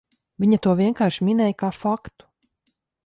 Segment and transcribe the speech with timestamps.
[0.45, 2.29] Viņa to vienkārši minēja kā faktu.